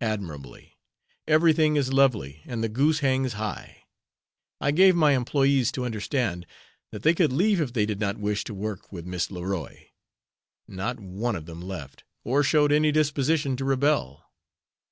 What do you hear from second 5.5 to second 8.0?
to understand that they could leave if they did